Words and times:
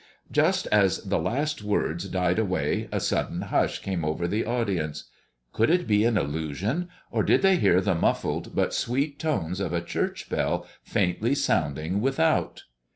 Just 0.31 0.65
as 0.71 0.97
the 1.03 1.19
last 1.19 1.61
words 1.61 2.05
died 2.09 2.39
away 2.39 2.89
a 2.91 2.99
sudden 2.99 3.39
hush 3.41 3.83
came 3.83 4.03
over 4.03 4.27
the 4.27 4.43
audience. 4.47 5.03
Could 5.53 5.69
it 5.69 5.85
be 5.85 6.05
an 6.05 6.17
illusion, 6.17 6.89
or 7.11 7.21
did 7.21 7.43
they 7.43 7.57
hear 7.57 7.81
the 7.81 7.93
muffled 7.93 8.55
but 8.55 8.73
sweet 8.73 9.23
notes 9.23 9.59
of 9.59 9.73
a 9.73 9.79
church 9.81 10.27
bell 10.27 10.65
faintly 10.81 11.35
sounding 11.35 12.01
without? 12.01 12.63